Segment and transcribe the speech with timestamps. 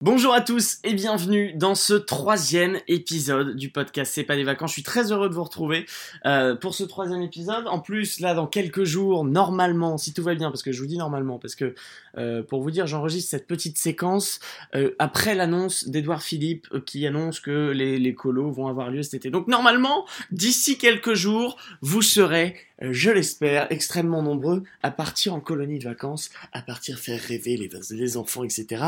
[0.00, 4.70] Bonjour à tous et bienvenue dans ce troisième épisode du podcast C'est pas des vacances.
[4.70, 5.86] Je suis très heureux de vous retrouver
[6.24, 7.66] euh, pour ce troisième épisode.
[7.66, 10.86] En plus, là, dans quelques jours, normalement, si tout va bien, parce que je vous
[10.86, 11.74] dis normalement, parce que
[12.18, 14.40] euh, pour vous dire, j'enregistre cette petite séquence
[14.74, 19.02] euh, après l'annonce d'Edouard Philippe euh, qui annonce que les, les colos vont avoir lieu
[19.02, 19.30] cet été.
[19.30, 25.40] Donc normalement, d'ici quelques jours, vous serez euh, je l'espère, extrêmement nombreux à partir en
[25.40, 28.84] colonie de vacances, à partir faire rêver les, les enfants, etc.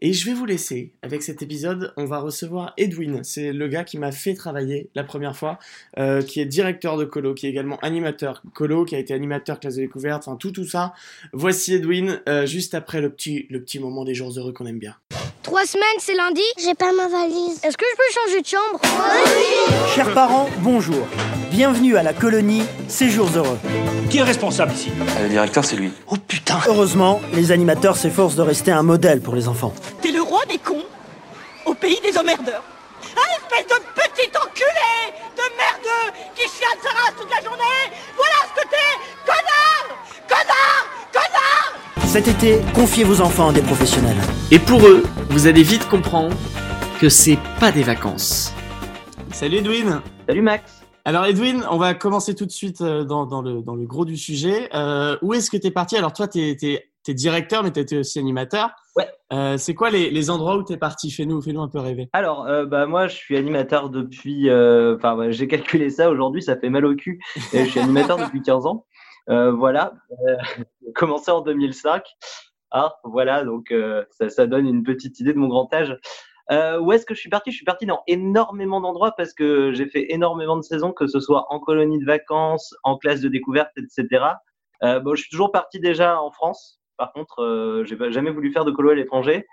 [0.00, 1.92] Et je vais vous laisser avec cet épisode.
[1.96, 5.58] On va recevoir Edwin, c'est le gars qui m'a fait travailler la première fois,
[5.98, 9.58] euh, qui est directeur de colo, qui est également animateur colo, qui a été animateur
[9.58, 10.94] classe de découverte, enfin tout tout ça.
[11.32, 14.78] Voici Edwin, euh, juste après le petit, le petit moment des jours heureux qu'on aime
[14.78, 14.94] bien.
[15.42, 17.60] Trois semaines, c'est lundi J'ai pas ma valise.
[17.62, 18.80] Est-ce que je peux changer de chambre?
[19.94, 21.06] Chers parents, bonjour.
[21.50, 23.58] Bienvenue à la colonie Séjours heureux.
[24.08, 24.88] Qui est responsable ici?
[25.22, 25.92] Le directeur, c'est lui.
[26.10, 29.74] Oh putain Heureusement, les animateurs s'efforcent de rester un modèle pour les enfants.
[30.00, 30.86] T'es le roi des cons
[31.66, 32.64] au pays des emmerdeurs.
[33.14, 34.94] Un espèce de petit enculé
[35.36, 37.84] de merdeux qui chiale sa race toute la journée.
[38.16, 38.92] Voilà ce que t'es,
[39.26, 44.16] connard Connard Connard Cet été, confiez vos enfants à des professionnels.
[44.52, 46.32] Et pour eux, vous allez vite comprendre
[47.00, 48.54] que c'est pas des vacances.
[49.32, 50.84] Salut Edwin Salut Max.
[51.04, 54.04] Alors Edwin, on va commencer tout de suite euh, dans, dans le, dans le gros
[54.04, 54.68] du sujet.
[54.76, 55.96] Euh, où est-ce que tu es parti?
[55.96, 58.70] Alors toi, tu es, directeur, mais tu étais aussi animateur.
[58.94, 59.08] Ouais.
[59.32, 61.10] Euh, c'est quoi les, les endroits où tu es parti?
[61.10, 62.08] Fais-nous fais un peu rêver.
[62.12, 64.48] Alors, euh, bah, moi, je suis animateur depuis.
[64.48, 67.18] euh, Enfin, j'ai calculé ça aujourd'hui, ça fait mal au cul.
[67.52, 68.86] Je suis animateur depuis 15 ans.
[69.28, 69.94] Euh, voilà.
[70.26, 70.36] Euh,
[70.94, 72.04] commencé en 2005.
[72.70, 75.96] Ah, voilà, donc euh, ça, ça donne une petite idée de mon grand âge.
[76.50, 77.50] Euh, où est-ce que je suis parti?
[77.50, 81.20] Je suis parti dans énormément d'endroits parce que j'ai fait énormément de saisons, que ce
[81.20, 84.24] soit en colonie de vacances, en classe de découverte, etc.
[84.82, 86.80] Euh, bon, je suis toujours parti déjà en France.
[86.96, 89.46] Par contre, euh, j'ai jamais voulu faire de colo à l'étranger.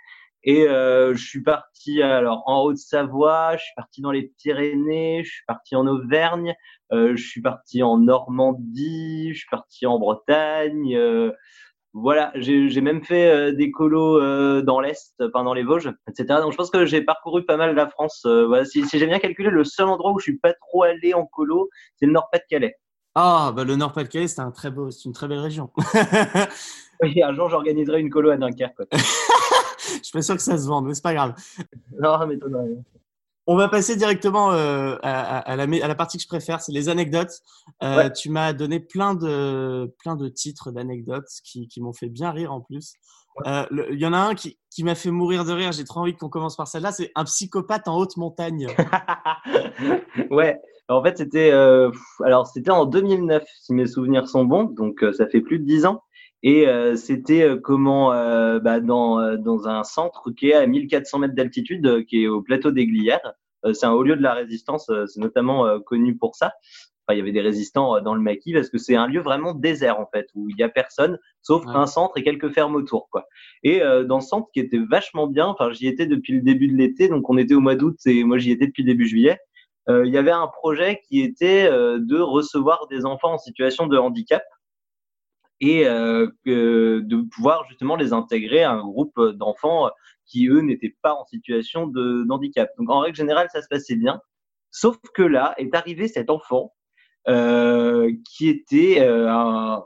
[0.43, 5.31] Et euh, je suis parti alors en Haute-Savoie, je suis parti dans les Pyrénées, je
[5.31, 6.55] suis parti en Auvergne,
[6.91, 10.95] je suis parti en Normandie, je suis parti en Bretagne.
[10.95, 11.31] euh,
[11.93, 16.39] voilà, j'ai même fait euh, des colos euh, dans l'Est, enfin dans les Vosges, etc.
[16.41, 18.23] Donc je pense que j'ai parcouru pas mal la France.
[18.25, 20.83] Euh, voilà, si si j'ai bien calculé, le seul endroit où je suis pas trop
[20.83, 22.77] allé en colo, c'est le Nord-Pas-de-Calais.
[23.15, 25.71] Ah, bah le Nord-Pas-de-Calais, c'est un très beau, c'est une très belle région.
[27.03, 28.83] Oui, un jour j'organiserai une colo à Dunkerque.
[28.91, 31.33] Je suis pas sûr que ça se vende, mais c'est pas grave.
[31.99, 32.77] Non, m'étonnerait.
[33.47, 36.71] On va passer directement euh, à, la, mé- à la partie que je préfère, c'est
[36.71, 37.31] les anecdotes.
[37.83, 38.13] Euh, Ouais.
[38.13, 42.53] Tu m'as donné plein de, plein de titres d'anecdotes qui, qui m'ont fait bien rire
[42.53, 42.93] en plus.
[43.47, 45.71] Euh, Il y en a un qui, qui m'a fait mourir de rire.
[45.71, 46.91] J'ai trop envie qu'on commence par celle-là.
[46.91, 48.67] C'est un psychopathe en haute montagne.
[50.29, 50.59] ouais.
[50.89, 51.51] En fait, c'était
[52.23, 55.85] alors c'était en 2009 si mes souvenirs sont bons, donc ça fait plus de dix
[55.85, 56.03] ans.
[56.43, 60.65] Et euh, c'était euh, comment euh, bah, dans euh, dans un centre qui est à
[60.65, 63.33] 1400 mètres d'altitude, euh, qui est au plateau des Glières.
[63.65, 64.89] Euh, c'est un haut lieu de la résistance.
[64.89, 66.53] euh, c'est notamment euh, connu pour ça.
[67.07, 69.21] Enfin, il y avait des résistants euh, dans le maquis parce que c'est un lieu
[69.21, 71.71] vraiment désert en fait où il y a personne sauf Ouais.
[71.75, 73.25] un centre et quelques fermes autour quoi.
[73.63, 75.47] Et euh, dans ce centre qui était vachement bien.
[75.47, 78.23] Enfin, j'y étais depuis le début de l'été, donc on était au mois d'août et
[78.23, 79.37] moi j'y étais depuis début juillet
[79.89, 83.87] euh, il y avait un projet qui était euh, de recevoir des enfants en situation
[83.87, 84.43] de handicap
[85.61, 89.89] et euh, de pouvoir justement les intégrer à un groupe d'enfants
[90.25, 92.69] qui eux n'étaient pas en situation de d'handicap.
[92.77, 94.19] Donc en règle générale ça se passait bien,
[94.71, 96.73] sauf que là est arrivé cet enfant
[97.27, 99.85] euh, qui était euh, un,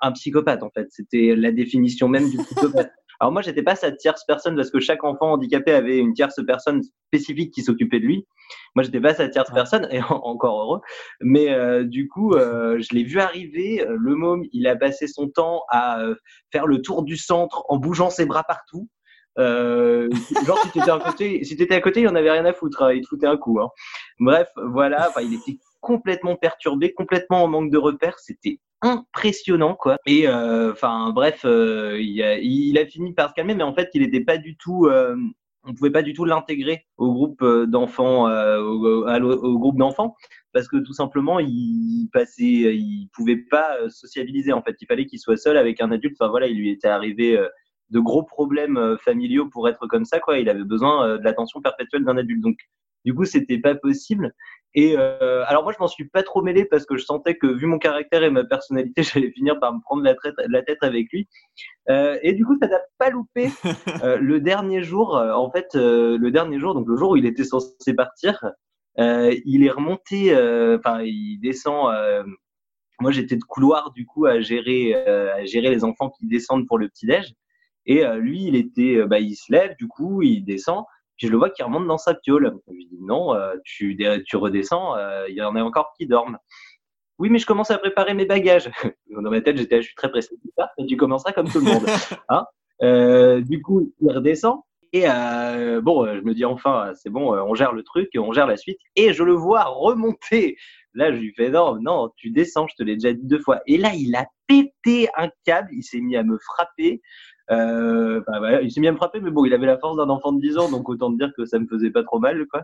[0.00, 0.86] un psychopathe en fait.
[0.90, 2.92] C'était la définition même du psychopathe.
[3.20, 6.40] Alors moi j'étais pas sa tierce personne parce que chaque enfant handicapé avait une tierce
[6.46, 8.26] personne spécifique qui s'occupait de lui.
[8.76, 10.80] Moi, j'étais pas sa tierce personne, et en- encore heureux.
[11.20, 13.84] Mais euh, du coup, euh, je l'ai vu arriver.
[13.84, 16.14] euh, Le môme, il a passé son temps à euh,
[16.52, 18.88] faire le tour du centre en bougeant ses bras partout.
[19.38, 20.08] Euh,
[20.46, 22.82] genre, si t'étais à côté, si t'étais à côté, il en avait rien à foutre.
[22.82, 23.58] hein, il te foutait un coup.
[23.60, 23.68] Hein.
[24.20, 25.08] Bref, voilà.
[25.08, 28.18] Enfin, il était complètement perturbé, complètement en manque de repères.
[28.20, 29.98] C'était impressionnant, quoi.
[30.06, 34.02] Et euh, enfin, bref, euh, il, a, fini par se calmer, mais en fait, il
[34.02, 34.86] n'était pas du tout.
[34.86, 35.16] euh,
[35.68, 40.14] on pouvait pas du tout l'intégrer au groupe d'enfants, au, groupe d'enfants,
[40.52, 44.52] parce que tout simplement, il passait, il pouvait pas sociabiliser.
[44.52, 46.16] En fait, il fallait qu'il soit seul avec un adulte.
[46.20, 47.36] Enfin voilà, il lui était arrivé
[47.90, 50.38] de gros problèmes familiaux pour être comme ça, quoi.
[50.38, 52.42] Il avait besoin de l'attention perpétuelle d'un adulte.
[52.42, 52.58] Donc,
[53.06, 54.34] du coup, c'était pas possible.
[54.74, 57.46] Et euh, alors moi, je m'en suis pas trop mêlé parce que je sentais que
[57.46, 60.82] vu mon caractère et ma personnalité, j'allais finir par me prendre la, traite, la tête
[60.82, 61.28] avec lui.
[61.88, 63.48] Euh, et du coup, ça n'a pas loupé.
[64.04, 67.16] Euh, le dernier jour, euh, en fait, euh, le dernier jour, donc le jour où
[67.16, 68.44] il était censé partir,
[68.98, 70.34] euh, il est remonté.
[70.34, 71.94] euh, Enfin, il descend.
[71.94, 72.24] euh,
[73.00, 76.66] moi, j'étais de couloir du coup à gérer, euh, à gérer les enfants qui descendent
[76.66, 77.32] pour le petit déj.
[77.86, 80.84] Et euh, lui, il était, bah, il se lève, du coup, il descend.
[81.16, 82.54] Puis je le vois qui remonte dans sa piole.
[82.68, 83.96] Je lui dis non, euh, tu,
[84.26, 84.96] tu redescends,
[85.28, 86.38] il y en a encore qui dorment.
[87.18, 88.70] Oui, mais je commence à préparer mes bagages.
[89.10, 90.70] Dans ma tête, j'étais, je suis très pressé de ça.
[90.86, 91.86] Tu commenceras comme tout le monde.
[92.28, 92.44] Hein
[93.40, 94.60] du coup, il redescend.
[94.92, 95.04] Et
[95.82, 98.78] bon, je me dis enfin, c'est bon, on gère le truc, on gère la suite.
[98.96, 100.56] Et je le vois remonter.
[100.96, 103.60] Là, je lui fais non, non, tu descends, je te l'ai déjà dit deux fois.
[103.66, 107.02] Et là, il a pété un câble, il s'est mis à me frapper.
[107.50, 110.08] Euh, bah, il s'est mis à me frapper, mais bon, il avait la force d'un
[110.08, 112.62] enfant de 10 ans, donc autant dire que ça me faisait pas trop mal, quoi.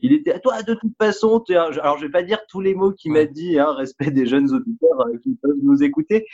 [0.00, 2.92] Il était à toi, de toute façon, alors je vais pas dire tous les mots
[2.92, 6.24] qu'il m'a dit, hein, respect des jeunes auditeurs euh, qui peuvent nous écouter,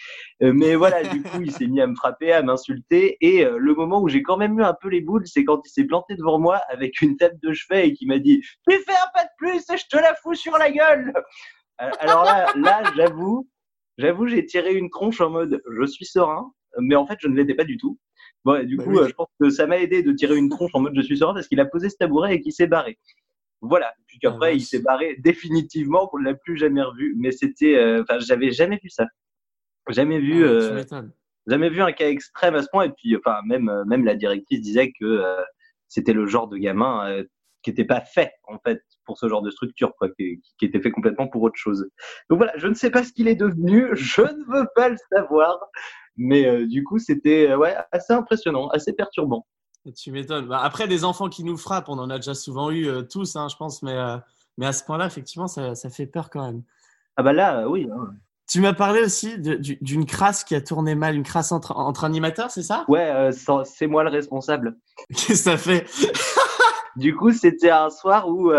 [0.43, 3.57] euh, mais voilà, du coup, il s'est mis à me frapper, à m'insulter, et euh,
[3.57, 5.85] le moment où j'ai quand même eu un peu les boules, c'est quand il s'est
[5.85, 9.11] planté devant moi avec une tête de chevet et qui m'a dit, tu fais un
[9.15, 11.13] pas de plus et je te la fous sur la gueule.
[11.79, 13.49] Alors là, là, j'avoue,
[13.97, 17.37] j'avoue, j'ai tiré une tronche en mode, je suis serein, mais en fait, je ne
[17.37, 17.99] l'étais pas du tout.
[18.45, 20.71] Bon, du bah coup, euh, je pense que ça m'a aidé de tirer une tronche
[20.75, 22.99] en mode je suis serein parce qu'il a posé ce tabouret et qu'il s'est barré.
[23.61, 23.93] Voilà.
[24.07, 27.15] Puis qu'après, ah, il s'est barré définitivement, on ne l'a plus jamais revu.
[27.19, 29.07] Mais c'était, euh, enfin, j'avais jamais vu ça.
[29.89, 30.85] Jamais vu, ah, euh,
[31.47, 32.85] jamais vu un cas extrême à ce point.
[32.85, 35.23] Et puis, enfin, même, même la directrice disait que
[35.89, 37.25] c'était le genre de gamin
[37.65, 40.81] qui n'était pas fait, en fait, pour ce genre de structure, quoi, qui, qui, était
[40.81, 41.89] fait complètement pour autre chose.
[42.29, 44.97] Donc voilà, je ne sais pas ce qu'il est devenu, je ne veux pas le
[45.11, 45.59] savoir.
[46.17, 49.47] Mais euh, du coup, c'était euh, ouais, assez impressionnant, assez perturbant.
[49.97, 50.47] tu m'étonnes.
[50.47, 53.37] Bah, après, des enfants qui nous frappent, on en a déjà souvent eu euh, tous,
[53.37, 53.97] hein, je pense, mais,
[54.59, 56.63] mais à ce point-là, effectivement, ça, ça, fait peur quand même.
[57.17, 57.89] Ah bah là, oui.
[57.93, 58.15] Hein.
[58.49, 62.51] Tu m'as parlé aussi d'une crasse qui a tourné mal, une crasse entre, entre animateurs,
[62.51, 62.85] c'est ça?
[62.89, 63.31] Ouais,
[63.65, 64.77] c'est moi le responsable.
[65.09, 65.87] Qu'est-ce que ça fait?
[66.97, 68.53] Du coup, c'était un soir où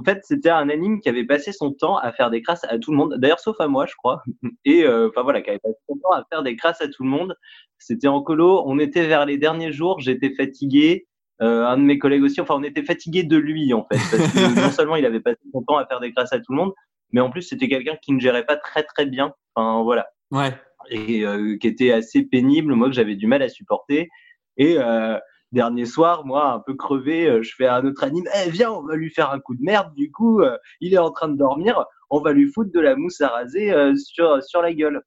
[0.00, 2.78] en fait, c'était un anime qui avait passé son temps à faire des crasses à
[2.78, 4.22] tout le monde, d'ailleurs sauf à moi, je crois.
[4.64, 7.02] Et euh, enfin voilà, qui avait passé son temps à faire des crasses à tout
[7.02, 7.36] le monde.
[7.78, 11.06] C'était en colo, on était vers les derniers jours, j'étais fatigué.
[11.42, 14.32] Euh, un de mes collègues aussi, enfin on était fatigué de lui en fait, parce
[14.32, 16.56] que non seulement il avait passé son temps à faire des crasses à tout le
[16.56, 16.72] monde,
[17.12, 19.34] mais en plus c'était quelqu'un qui ne gérait pas très très bien.
[19.54, 20.06] Enfin voilà.
[20.30, 20.54] Ouais.
[20.90, 24.08] Et euh, qui était assez pénible, moi que j'avais du mal à supporter.
[24.56, 25.18] Et euh,
[25.52, 28.70] dernier soir, moi, un peu crevé, euh, je fais à un autre anime, eh, viens,
[28.70, 31.28] on va lui faire un coup de merde, du coup, euh, il est en train
[31.28, 34.72] de dormir, on va lui foutre de la mousse à raser euh, sur, sur la
[34.72, 35.02] gueule.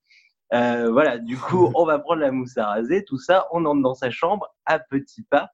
[0.51, 3.95] voilà, du coup, on va prendre la mousse à raser, tout ça, on entre dans
[3.95, 5.49] sa chambre à petits pas.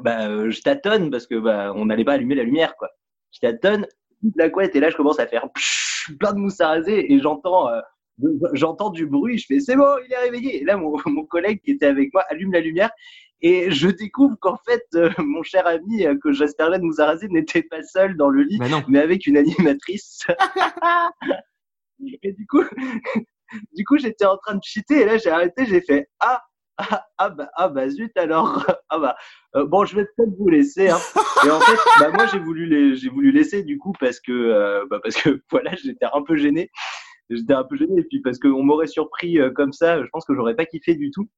[0.00, 2.88] Bah, je tâtonne parce que bah, on n'allait pas allumer la lumière, quoi.
[3.32, 3.86] Je tâtonne,
[4.36, 5.46] la couette, et là, je commence à faire
[6.18, 7.68] plein de mousse à raser et j'entends
[8.52, 10.62] j'entends du bruit, je fais c'est bon, il est réveillé.
[10.62, 12.90] Et là, mon, mon, collègue qui était avec moi allume la lumière
[13.42, 17.28] et je découvre qu'en fait, euh, mon cher ami euh, que j'espérais de nous araser
[17.28, 20.20] n'était pas seul dans le lit, mais, avec une animatrice.
[22.22, 22.62] et du coup,
[23.76, 26.42] du coup, j'étais en train de cheater et là, j'ai arrêté, j'ai fait ah.
[26.78, 29.14] Ah, ah, bah, ah bah zut alors ah bah
[29.54, 30.96] euh, bon je vais peut-être vous laisser hein.
[31.46, 34.98] et en fait bah moi j'ai voulu j'ai voulu laisser du coup parce que bah
[35.02, 36.70] parce que voilà j'étais un peu gêné
[37.28, 40.34] j'étais un peu gêné et puis parce qu'on m'aurait surpris comme ça je pense que
[40.34, 41.28] j'aurais pas kiffé du tout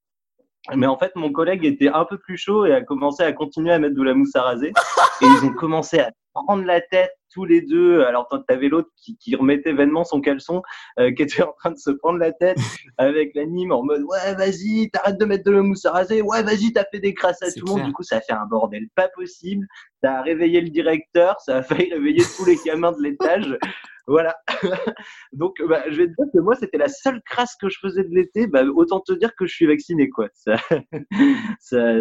[0.74, 3.72] mais en fait, mon collègue était un peu plus chaud et a commencé à continuer
[3.72, 4.72] à mettre de la mousse à raser.
[5.22, 8.02] Et ils ont commencé à prendre la tête tous les deux.
[8.04, 10.62] Alors, tu avais l'autre qui, qui, remettait vainement son caleçon,
[10.98, 12.58] euh, qui était en train de se prendre la tête
[12.96, 16.22] avec l'anime en mode Ouais, vas-y, t'arrêtes de mettre de la mousse à raser.
[16.22, 17.84] Ouais, vas-y, t'as fait des crasses à tout le monde.
[17.84, 19.66] Du coup, ça a fait un bordel pas possible.
[20.02, 23.58] Ça a réveillé le directeur, ça a failli réveiller tous les gamins de l'étage.
[24.06, 24.36] Voilà.
[25.32, 28.04] Donc, bah, je vais te dire que moi, c'était la seule crasse que je faisais
[28.04, 28.46] de l'été.
[28.46, 30.28] Bah, autant te dire que je suis vacciné, quoi.
[30.34, 30.56] Ça,
[31.60, 32.00] ça,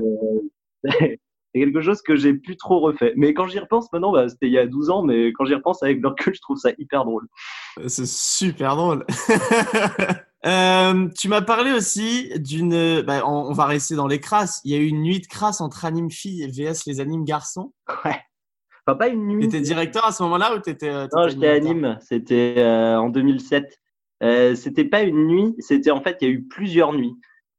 [0.83, 1.19] c'est
[1.53, 3.13] quelque chose que j'ai plus trop refait.
[3.15, 5.55] Mais quand j'y repense maintenant, bah, c'était il y a 12 ans, mais quand j'y
[5.55, 7.27] repense avec le recul, je trouve ça hyper drôle.
[7.87, 9.05] C'est super drôle.
[10.45, 13.01] euh, tu m'as parlé aussi d'une.
[13.01, 14.61] Bah, on, on, va rester dans les crasses.
[14.65, 17.23] Il y a eu une nuit de crasse entre anime filles et VS les animes
[17.23, 17.71] garçons.
[18.03, 18.19] Ouais.
[18.85, 19.47] Enfin, pas une nuit.
[19.47, 20.89] Tu étais directeur à ce moment-là ou tu étais.
[20.89, 21.97] Euh, non, j'étais à Nîmes.
[22.01, 23.79] C'était euh, en 2007.
[24.23, 27.15] Euh, c'était pas une nuit, c'était en fait, il y a eu plusieurs nuits.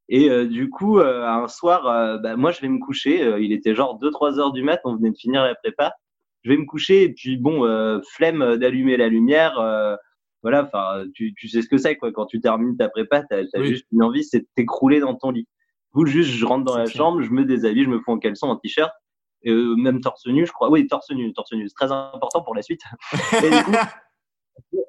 [0.09, 3.35] Et euh, du coup, euh, un soir, bah, moi, je vais me coucher.
[3.39, 5.93] il était genre 2-3 heures du mat, on venait de finir la prépa.
[6.43, 7.61] Je vais me coucher et puis, bon,
[8.11, 9.53] flemme d'allumer la lumière.
[10.41, 12.11] voilà, enfin, tu, tu, sais ce que c'est, quoi.
[12.11, 15.31] Quand tu termines ta prépa, tu as, juste une envie, c'est de t'écrouler dans ton
[15.31, 15.47] lit.
[15.93, 18.47] Vous, juste, je rentre dans la chambre, je me déshabille, je me fous en caleçon,
[18.47, 18.91] en t-shirt
[19.51, 20.69] euh, même torse nu, je crois.
[20.69, 22.81] Oui, torse nu, torse nu, c'est très important pour la suite.
[23.43, 23.71] Et du coup,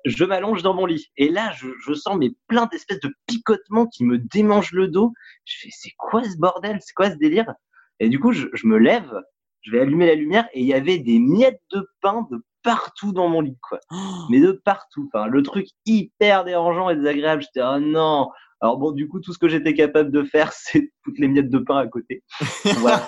[0.04, 1.10] je m'allonge dans mon lit.
[1.16, 5.12] Et là, je, je sens mais plein d'espèces de picotements qui me démangent le dos.
[5.44, 6.78] Je fais, c'est quoi ce bordel?
[6.80, 7.52] C'est quoi ce délire?
[8.00, 9.12] Et du coup, je, je, me lève,
[9.62, 13.12] je vais allumer la lumière et il y avait des miettes de pain de partout
[13.12, 13.80] dans mon lit, quoi.
[14.30, 15.08] mais de partout.
[15.12, 17.42] Enfin, le truc hyper dérangeant et désagréable.
[17.42, 20.92] J'étais, oh non, Alors bon, du coup, tout ce que j'étais capable de faire, c'est
[21.04, 22.22] toutes les miettes de pain à côté.
[22.80, 23.02] Voilà.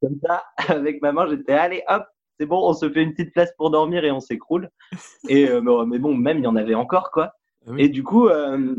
[0.00, 2.04] Comme ça, avec ma main, j'étais allez, hop,
[2.38, 4.70] c'est bon, on se fait une petite place pour dormir et on s'écroule.
[5.28, 7.32] Et euh, mais, bon, même il y en avait encore quoi.
[7.66, 7.82] Ah oui.
[7.84, 8.74] Et du coup, euh,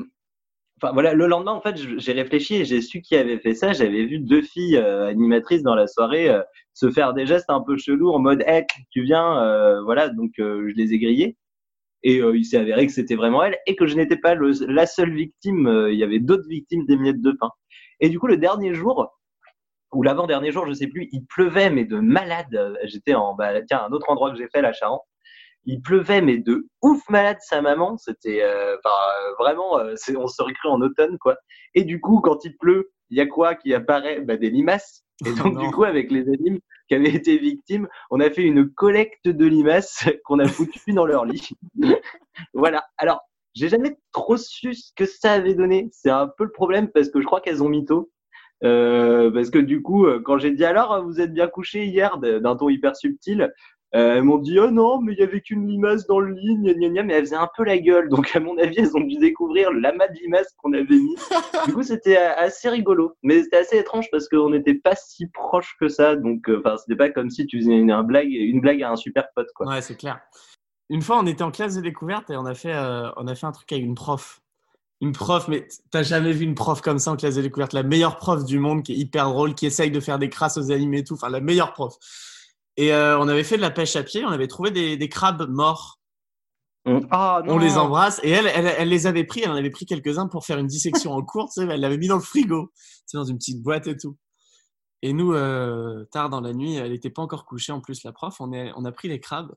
[0.81, 3.73] enfin voilà, le lendemain en fait, j'ai réfléchi et j'ai su qui avait fait ça.
[3.73, 6.41] J'avais vu deux filles euh, animatrices dans la soirée euh,
[6.73, 10.09] se faire des gestes un peu chelous en mode, hey, tu viens, voilà.
[10.09, 11.37] Donc je les ai grillées.
[12.03, 14.87] Et il s'est avéré que c'était vraiment elle et que je n'étais pas le- la
[14.87, 15.87] seule victime.
[15.91, 17.49] Il y avait d'autres victimes des miettes de pain.
[17.99, 19.11] Et du coup, le dernier jour,
[19.93, 22.77] ou l'avant-dernier jour, je sais plus, il pleuvait, mais de malade.
[22.83, 25.03] J'étais en, bah, tiens, un autre endroit que j'ai fait, la Charente.
[25.65, 27.97] Il pleuvait, mais de ouf malade sa maman.
[27.97, 31.35] C'était, euh, euh, vraiment, euh, c'est- on se cru en automne, quoi.
[31.75, 34.21] Et du coup, quand il pleut, il y a quoi qui apparaît?
[34.21, 35.03] Bah, Des limaces.
[35.25, 38.69] Et donc, du coup, avec les animes qui avaient été victimes, on a fait une
[38.73, 41.49] collecte de limaces qu'on a foutu dans leur lit.
[42.53, 42.83] voilà.
[42.97, 43.21] Alors,
[43.53, 45.89] j'ai jamais trop su ce que ça avait donné.
[45.91, 48.09] C'est un peu le problème parce que je crois qu'elles ont mytho.
[48.63, 52.17] Euh, parce que du coup, euh, quand j'ai dit alors, vous êtes bien couché hier,
[52.17, 53.51] d'un ton hyper subtil,
[53.93, 56.55] euh, elles m'ont dit oh non, mais il y avait qu'une limace dans le lit,
[56.57, 58.07] gna gna gna, mais elles faisaient un peu la gueule.
[58.07, 61.15] Donc à mon avis, elles ont dû découvrir l'amas de limaces qu'on avait mis.
[61.67, 65.27] du coup, c'était euh, assez rigolo, mais c'était assez étrange parce qu'on n'était pas si
[65.27, 66.15] proches que ça.
[66.15, 68.91] Donc, euh, enfin, c'était pas comme si tu faisais une, un blague, une blague à
[68.91, 69.67] un super pote, quoi.
[69.67, 70.21] Ouais, c'est clair.
[70.89, 73.35] Une fois, on était en classe de découverte et on a fait, euh, on a
[73.35, 74.40] fait un truc avec une prof.
[75.01, 77.73] Une prof, mais t'as jamais vu une prof comme ça en classe de découverte?
[77.73, 80.57] La meilleure prof du monde qui est hyper drôle, qui essaye de faire des crasses
[80.57, 81.15] aux animés et tout.
[81.15, 81.95] Enfin, la meilleure prof.
[82.77, 85.09] Et euh, on avait fait de la pêche à pied, on avait trouvé des, des
[85.09, 85.99] crabes morts.
[86.85, 88.19] On, ah, On les embrasse.
[88.23, 90.67] Et elle, elle, elle les avait pris, elle en avait pris quelques-uns pour faire une
[90.67, 91.49] dissection en cours.
[91.51, 93.97] Tu sais, elle l'avait mis dans le frigo, tu sais, dans une petite boîte et
[93.97, 94.17] tout.
[95.01, 98.11] Et nous, euh, tard dans la nuit, elle n'était pas encore couchée en plus, la
[98.11, 98.35] prof.
[98.39, 99.53] On, est, on a pris les crabes.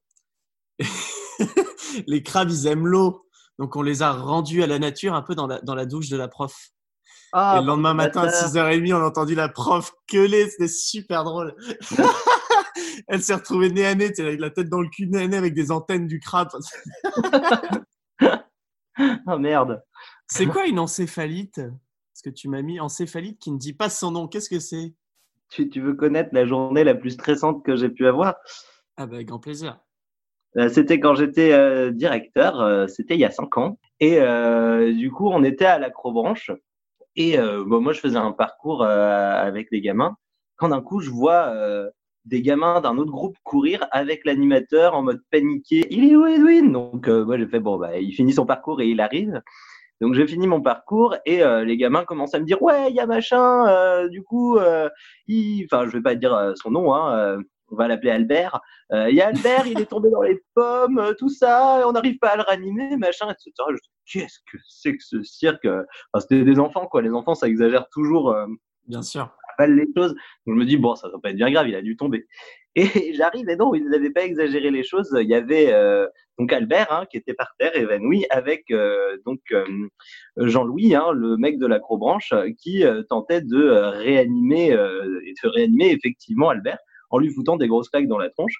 [2.07, 3.24] les crabes, ils aiment l'eau.
[3.58, 6.08] Donc, on les a rendus à la nature un peu dans la, dans la douche
[6.08, 6.70] de la prof.
[7.32, 8.50] Ah, et le lendemain matin, à bâtard.
[8.50, 10.49] 6h30, on a entendu la prof gueuler.
[10.49, 11.54] C'était super drôle.
[13.08, 15.37] elle s'est retrouvée nez à nez, avec la tête dans le cul, nez à nez,
[15.37, 16.50] avec des antennes du crabe.
[19.26, 19.82] Ah merde.
[20.28, 22.78] C'est quoi une encéphalite Parce que tu m'as mis?
[22.78, 24.28] Encéphalite qui ne dit pas son nom.
[24.28, 24.94] Qu'est-ce que c'est?
[25.49, 28.37] Tu, tu veux connaître la journée la plus stressante que j'ai pu avoir?
[28.96, 29.80] Ah bah, avec grand plaisir.
[30.56, 33.78] Euh, C'était quand j'étais euh, directeur, euh, c'était il y a cinq ans.
[34.00, 34.18] Et
[34.92, 36.50] du coup, on était à l'acrobranche.
[37.16, 40.16] Et bon, moi, je faisais un parcours avec les gamins.
[40.56, 41.54] Quand d'un coup, je vois
[42.26, 45.87] des gamins d'un autre groupe courir avec l'animateur en mode paniqué.
[45.90, 46.73] Il est où Edwin?
[46.73, 49.40] Donc, euh, moi, j'ai fait bon, bah, il finit son parcours et il arrive.
[50.00, 52.96] Donc, j'ai fini mon parcours et euh, les gamins commencent à me dire ouais, il
[52.96, 53.66] y a machin.
[53.68, 54.90] euh, du coup, enfin,
[55.28, 56.94] je vais pas dire son nom.
[56.94, 57.38] Hein,
[57.75, 58.61] on va l'appeler Albert.
[58.93, 62.19] Il y a Albert, il est tombé dans les pommes, euh, tout ça, on n'arrive
[62.19, 63.52] pas à le ranimer, machin, etc.
[63.71, 63.76] Je
[64.07, 65.64] Qu'est-ce que c'est que ce cirque?
[65.66, 67.02] Enfin, C'était des enfants, quoi.
[67.02, 68.47] Les enfants, ça exagère toujours euh,
[68.87, 69.35] Bien sûr.
[69.61, 70.14] les choses.
[70.47, 71.97] Donc, je me dis, bon, ça ne va pas être bien grave, il a dû
[71.97, 72.26] tomber.
[72.76, 75.16] Et j'arrive, et non, ils n'avaient pas exagéré les choses.
[75.19, 76.07] Il y avait euh,
[76.38, 79.64] donc Albert, hein, qui était par terre, évanoui, avec euh, donc euh,
[80.37, 86.78] Jean-Louis, hein, le mec de l'acrobranche, qui tentait de réanimer, et de réanimer effectivement Albert
[87.14, 88.56] en lui foutant des grosses claques dans la tronche.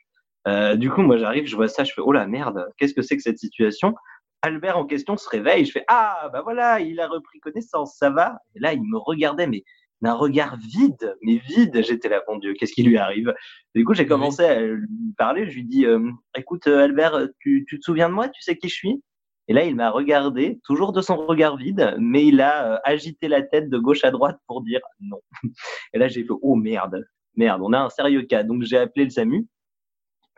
[0.47, 3.03] Euh, du coup, moi, j'arrive, je vois ça, je fais, oh la merde, qu'est-ce que
[3.03, 3.95] c'est que cette situation?
[4.43, 8.11] Albert en question se réveille, je fais, ah, bah voilà, il a repris connaissance, ça
[8.11, 8.37] va?
[8.55, 9.65] Et là, il me regardait, mais
[10.03, 13.35] d'un regard vide, mais vide, j'étais là, mon Dieu, qu'est-ce qui lui arrive?
[13.75, 17.65] Du coup, j'ai commencé à lui parler, je lui dis, euh, écoute, euh, Albert, tu,
[17.69, 18.29] tu te souviens de moi?
[18.29, 19.03] Tu sais qui je suis?
[19.49, 23.29] Et là, il m'a regardé, toujours de son regard vide, mais il a euh, agité
[23.29, 25.21] la tête de gauche à droite pour dire non.
[25.93, 27.05] Et là, j'ai fait, oh merde,
[27.37, 28.43] merde, on a un sérieux cas.
[28.43, 29.47] Donc, j'ai appelé le SAMU.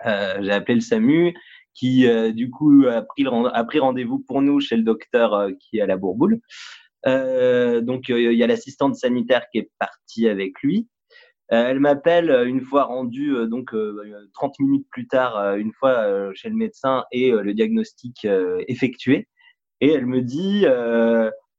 [0.05, 1.35] Euh, j'ai appelé le SAMU
[1.75, 5.51] qui, euh, du coup, a pris, a pris rendez-vous pour nous chez le docteur euh,
[5.61, 6.41] qui est à la Bourboule.
[7.07, 10.89] Euh, donc, euh, il y a l'assistante sanitaire qui est partie avec lui.
[11.49, 16.57] Elle m'appelle une fois rendue, donc euh, 30 minutes plus tard, une fois chez le
[16.57, 18.27] médecin et le diagnostic
[18.67, 19.29] effectué.
[19.81, 20.67] Et elle me dit,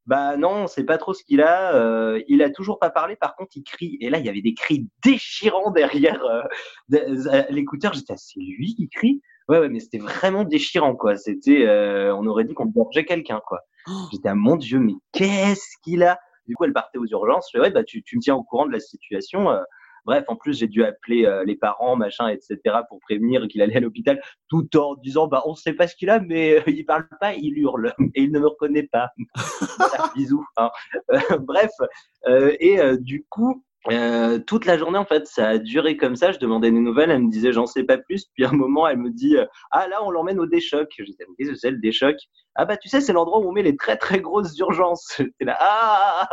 [0.07, 1.75] bah non, c'est pas trop ce qu'il a.
[1.75, 3.17] euh, il a toujours pas parlé.
[3.17, 3.97] Par contre, il crie.
[3.99, 7.93] Et là, il y avait des cris déchirants derrière euh, à l'écouteur.
[7.93, 9.21] J'étais, ah, c'est lui qui crie?
[9.49, 11.17] Ouais, ouais, mais c'était vraiment déchirant, quoi.
[11.17, 13.59] C'était, euh, on aurait dit qu'on gorgeait quelqu'un, quoi.
[14.11, 16.19] J'étais, ah, mon Dieu, mais qu'est-ce qu'il a?
[16.47, 17.49] Du coup, elle partait aux urgences.
[17.51, 19.49] Je fais, ouais, bah tu, tu me tiens au courant de la situation.
[20.07, 22.57] Bref, en plus, j'ai dû appeler euh, les parents, machin, etc.,
[22.89, 26.09] pour prévenir qu'il allait à l'hôpital, tout en disant, bah, on sait pas ce qu'il
[26.09, 29.09] a, mais euh, il parle pas, il hurle, et il ne me reconnaît pas.
[29.77, 30.45] Voilà, bisous.
[30.57, 30.71] hein.
[31.11, 31.71] Euh, bref,
[32.59, 36.31] et du coup, Euh, toute la journée, en fait, ça a duré comme ça.
[36.33, 38.25] Je demandais des nouvelles, elle me disait j'en sais pas plus.
[38.33, 39.37] Puis à un moment, elle me dit
[39.71, 40.89] ah là, on l'emmène au déchoc.
[40.97, 42.17] Je disais qu'est-ce que c'est le déchoc?
[42.55, 45.13] Ah bah tu sais, c'est l'endroit où on met les très très grosses urgences.
[45.19, 46.27] J'étais là ah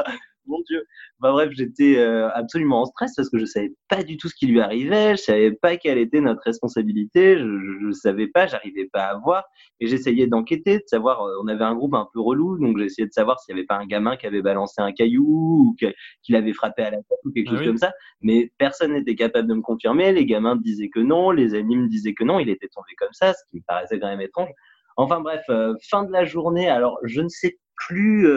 [0.47, 0.85] mon Dieu.
[1.21, 4.35] Bah, bref, j'étais euh, absolument en stress parce que je savais pas du tout ce
[4.35, 7.45] qui lui arrivait, je savais pas quelle était notre responsabilité, je,
[7.81, 9.45] je, savais pas, j'arrivais pas à voir
[9.81, 11.23] et j'essayais d'enquêter, de savoir.
[11.23, 13.67] Euh, on avait un groupe un peu relou, donc j'essayais de savoir s'il y avait
[13.67, 15.77] pas un gamin qui avait balancé un caillou ou
[16.23, 17.93] qu'il avait frappé à la tête ou quelque ah chose comme ça.
[18.21, 20.13] Mais personne n'était capable de me confirmer.
[20.13, 22.39] Les gamins disaient que non, les animes disaient que non.
[22.39, 24.51] Il était tombé comme ça, ce qui me paraissait quand même étrange.
[24.97, 26.69] Enfin bref, euh, fin de la journée.
[26.69, 28.29] Alors je ne sais plus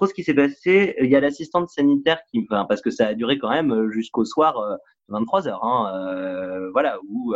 [0.00, 0.94] trop ce qui s'est passé.
[1.02, 3.90] Il y a l'assistante sanitaire qui, enfin, parce que ça a duré quand même euh,
[3.90, 4.78] jusqu'au soir
[5.08, 7.34] 23 euh, heures, hein, euh, voilà, où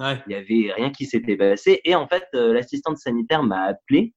[0.00, 1.80] il y avait rien qui s'était passé.
[1.86, 4.12] Et en fait, l'assistante sanitaire m'a appelé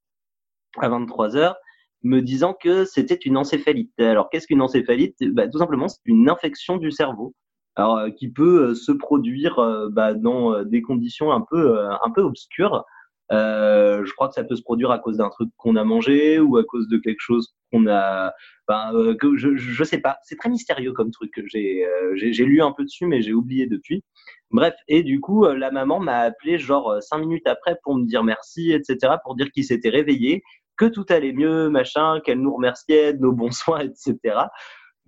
[0.77, 1.55] à 23 heures
[2.03, 3.97] me disant que c'était une encéphalite.
[3.97, 5.15] Alors, qu'est-ce qu'une encéphalite?
[5.31, 7.33] Bah, Tout simplement, c'est une infection du cerveau.
[7.77, 12.83] Alors, qui peut se produire bah, dans des conditions un peu, un peu obscures.
[13.31, 16.39] Euh, je crois que ça peut se produire à cause d'un truc qu'on a mangé
[16.39, 18.33] ou à cause de quelque chose qu'on a.
[18.67, 20.17] Ben, euh, que je, je sais pas.
[20.23, 21.31] C'est très mystérieux comme truc.
[21.45, 24.03] J'ai euh, j'ai lu un peu dessus, mais j'ai oublié depuis.
[24.51, 28.05] Bref, et du coup, euh, la maman m'a appelé genre cinq minutes après pour me
[28.05, 30.43] dire merci, etc., pour dire qu'il s'était réveillé,
[30.77, 34.37] que tout allait mieux, machin, qu'elle nous remerciait de nos bons soins, etc.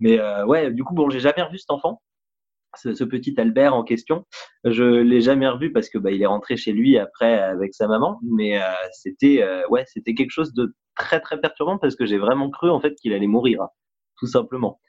[0.00, 2.00] Mais ouais, du coup, bon, j'ai jamais revu cet enfant
[2.76, 4.24] ce, petit Albert en question.
[4.64, 7.86] Je l'ai jamais revu parce que bah, il est rentré chez lui après avec sa
[7.86, 12.06] maman, mais euh, c'était euh, ouais, c'était quelque chose de très très perturbant parce que
[12.06, 13.66] j'ai vraiment cru en fait qu'il allait mourir,
[14.18, 14.80] tout simplement.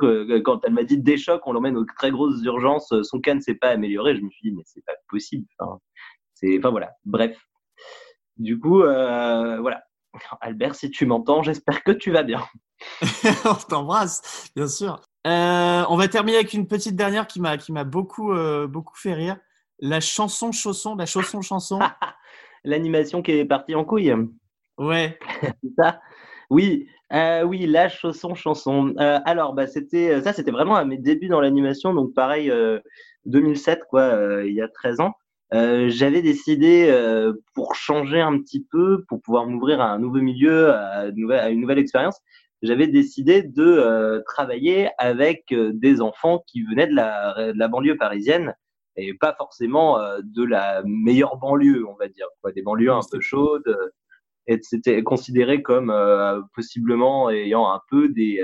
[0.00, 3.34] que, quand elle m'a dit des chocs, on l'emmène aux très grosses urgences, son cas
[3.34, 5.46] ne s'est pas amélioré, je me suis dit mais c'est pas possible.
[5.58, 5.78] Enfin,
[6.34, 6.92] c'est enfin voilà.
[7.04, 7.38] Bref.
[8.36, 9.82] Du coup, euh, voilà.
[10.40, 12.44] Albert, si tu m'entends, j'espère que tu vas bien.
[13.44, 15.00] on t'embrasse, bien sûr.
[15.26, 18.96] Euh, on va terminer avec une petite dernière qui m'a qui m'a beaucoup euh, beaucoup
[18.96, 19.36] fait rire.
[19.80, 21.78] La chanson chausson, la chanson chanson.
[22.64, 24.14] L'animation qui est partie en couille.
[24.78, 25.18] Ouais.
[25.62, 26.00] C'est ça?
[26.50, 28.94] Oui, euh, oui, la chanson chanson.
[28.96, 32.50] alors, bah, c'était ça, c'était vraiment à mes débuts dans l'animation, donc pareil,
[33.26, 35.12] 2007 quoi, il y a 13 ans.
[35.52, 36.90] j'avais décidé
[37.54, 41.78] pour changer un petit peu, pour pouvoir m'ouvrir à un nouveau milieu, à une nouvelle
[41.78, 42.18] expérience,
[42.62, 47.68] j'avais décidé de euh, travailler avec euh, des enfants qui venaient de la, de la,
[47.68, 48.54] banlieue parisienne
[48.96, 53.00] et pas forcément euh, de la meilleure banlieue, on va dire, quoi, des banlieues un
[53.10, 53.76] peu chaudes.
[54.48, 55.94] et c'était considéré comme
[56.54, 58.42] possiblement ayant un peu des,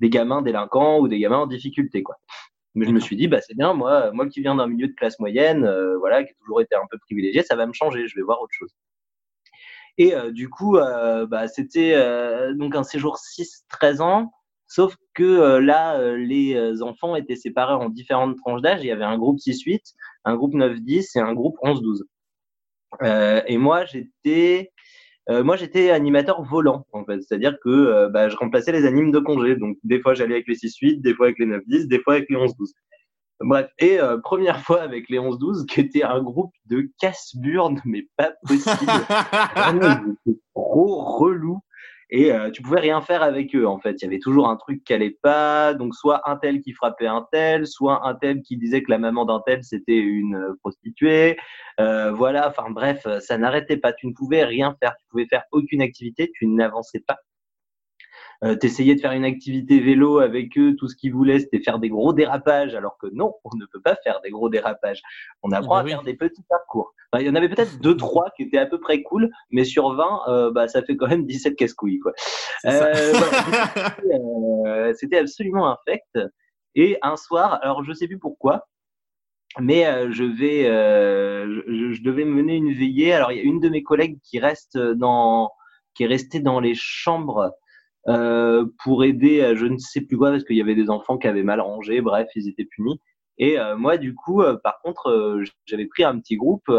[0.00, 2.16] des gamins délinquants ou des gamins en difficulté, quoi.
[2.74, 4.94] Mais je me suis dit, bah c'est bien, moi, moi qui viens d'un milieu de
[4.94, 8.14] classe moyenne, voilà, qui a toujours été un peu privilégié, ça va me changer, je
[8.16, 8.70] vais voir autre chose.
[10.00, 14.32] Et euh, du coup, euh, bah, c'était euh, donc un séjour 6-13 ans.
[14.66, 18.82] Sauf que là, les enfants étaient séparés en différentes tranches d'âge.
[18.82, 19.80] Il y avait un groupe 6-8,
[20.24, 22.04] un groupe 9-10 et un groupe 11-12.
[23.46, 24.70] et moi, j'étais
[25.90, 27.20] animateur volant, en fait.
[27.20, 29.56] C'est-à-dire que bah, je remplaçais les animes de congé.
[29.56, 32.30] Donc, des fois, j'allais avec les 6-8, des fois avec les 9-10, des fois avec
[32.30, 32.52] les 11-12.
[33.40, 38.06] Bref, et euh, première fois avec les 11-12, qui était un groupe de casse-burnes, mais
[38.16, 38.76] pas possible.
[40.54, 41.60] trop relou.
[42.12, 44.02] Et euh, tu pouvais rien faire avec eux, en fait.
[44.02, 45.74] Il y avait toujours un truc qui allait pas.
[45.74, 48.98] Donc, soit un tel qui frappait un tel, soit un tel qui disait que la
[48.98, 51.38] maman d'un tel, c'était une euh, prostituée.
[51.78, 53.92] Euh, voilà, enfin bref, ça n'arrêtait pas.
[53.92, 54.96] Tu ne pouvais rien faire.
[54.98, 56.30] Tu pouvais faire aucune activité.
[56.34, 57.16] Tu n'avançais pas
[58.44, 61.78] euh, t'essayais de faire une activité vélo avec eux, tout ce qu'ils voulaient, c'était faire
[61.78, 65.02] des gros dérapages, alors que non, on ne peut pas faire des gros dérapages.
[65.42, 66.94] On apprend ben à faire des petits parcours.
[67.18, 69.94] il y en avait peut-être deux, trois qui étaient à peu près cool, mais sur
[69.94, 72.12] 20, euh, bah, ça fait quand même 17 casse-couilles, quoi.
[72.66, 73.12] Euh,
[74.66, 76.18] euh, c'était absolument infect.
[76.74, 78.68] Et un soir, alors je sais plus pourquoi,
[79.58, 83.12] mais euh, je vais, euh, je, je, devais mener une veillée.
[83.12, 85.50] Alors il y a une de mes collègues qui reste dans,
[85.94, 87.52] qui est restée dans les chambres
[88.08, 91.18] euh, pour aider à je ne sais plus quoi parce qu'il y avait des enfants
[91.18, 93.00] qui avaient mal rangé, bref, ils étaient punis.
[93.38, 96.70] Et euh, moi, du coup, euh, par contre, j'avais pris un petit groupe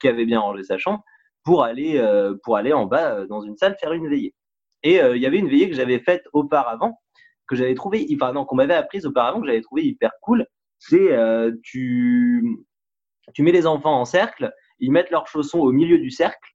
[0.00, 1.02] qui avait bien rangé sa chambre
[1.44, 2.00] pour aller
[2.44, 4.34] pour aller en bas dans une salle faire une veillée.
[4.84, 7.00] Et il y avait une veillée que j'avais faite auparavant,
[7.48, 10.46] que j'avais trouvé, enfin non, qu'on m'avait apprise auparavant, que j'avais trouvé hyper cool.
[10.78, 11.16] C'est
[11.62, 12.64] tu
[13.34, 16.51] tu mets les enfants en cercle, ils mettent leurs chaussons au milieu du cercle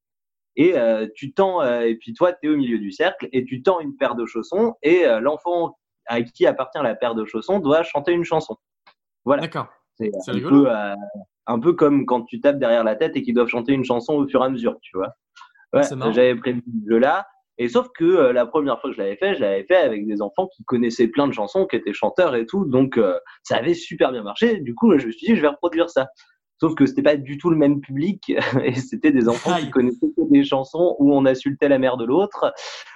[0.57, 3.45] et euh, tu tends, euh, et puis toi, tu es au milieu du cercle, et
[3.45, 7.25] tu tends une paire de chaussons, et euh, l'enfant à qui appartient la paire de
[7.25, 8.57] chaussons doit chanter une chanson.
[9.23, 9.43] Voilà.
[9.43, 9.67] D'accord.
[9.95, 10.67] C'est un, peu,
[11.47, 14.13] un peu comme quand tu tapes derrière la tête et qu'ils doivent chanter une chanson
[14.13, 15.15] au fur et à mesure, tu vois.
[15.73, 15.81] Ouais,
[16.13, 17.25] J'avais prévu ce jeu-là.
[17.59, 20.05] Et sauf que euh, la première fois que je l'avais fait, je l'avais fait avec
[20.05, 22.65] des enfants qui connaissaient plein de chansons, qui étaient chanteurs et tout.
[22.65, 24.59] Donc, euh, ça avait super bien marché.
[24.59, 26.07] Du coup, je me suis dit, je vais reproduire ça.
[26.59, 28.31] Sauf que c'était pas du tout le même public
[28.63, 32.53] et c'était des enfants qui connaissaient des chansons où on insultait la mère de l'autre,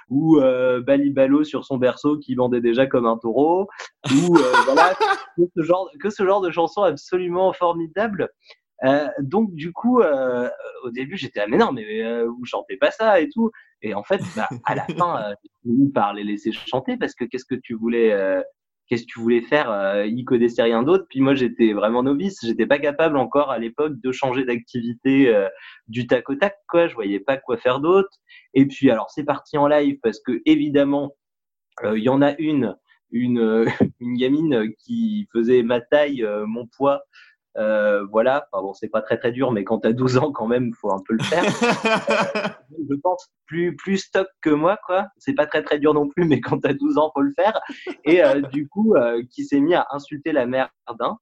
[0.08, 3.68] ou euh, Balibalo sur son berceau qui vendait déjà comme un taureau,
[4.10, 4.94] ou euh, voilà
[5.36, 8.28] que ce genre que ce genre de chansons absolument formidables.
[8.84, 10.48] Euh, donc du coup, euh,
[10.82, 13.50] au début j'étais ah mais non mais euh, vous chantez pas ça et tout.
[13.82, 17.14] Et en fait, bah, à la fin, euh, j'ai fini par les laisser chanter parce
[17.14, 18.42] que qu'est-ce que tu voulais euh,
[18.86, 21.06] qu'est-ce que tu voulais faire euh, Ils connaissaient rien d'autre.
[21.08, 22.38] Puis moi, j'étais vraiment novice.
[22.42, 25.48] J'étais pas capable encore à l'époque de changer d'activité euh,
[25.88, 26.56] du tac au tac.
[26.68, 28.10] Quoi, je voyais pas quoi faire d'autre.
[28.54, 31.14] Et puis alors, c'est parti en live parce que évidemment,
[31.84, 32.76] euh, il y en a une,
[33.10, 33.64] une,
[34.00, 37.02] une gamine qui faisait ma taille, euh, mon poids.
[37.58, 40.46] Euh, voilà, enfin, bon, c'est pas très très dur, mais quand t'as 12 ans, quand
[40.46, 41.44] même, faut un peu le faire
[42.90, 45.08] je pense, plus, plus stock que moi, quoi.
[45.18, 47.60] C'est pas très très dur non plus, mais quand t'as 12 ans, faut le faire.
[48.04, 51.18] Et euh, du coup, euh, qui s'est mis à insulter la mère d'un.